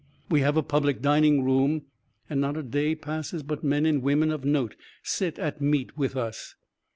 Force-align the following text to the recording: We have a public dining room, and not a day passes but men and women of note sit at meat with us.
We 0.31 0.39
have 0.41 0.57
a 0.57 0.63
public 0.63 1.03
dining 1.03 1.43
room, 1.43 1.83
and 2.27 2.41
not 2.41 2.57
a 2.57 2.63
day 2.63 2.95
passes 2.95 3.43
but 3.43 3.63
men 3.63 3.85
and 3.85 4.01
women 4.01 4.31
of 4.31 4.43
note 4.43 4.75
sit 5.03 5.37
at 5.37 5.61
meat 5.61 5.95
with 5.95 6.15
us. 6.15 6.55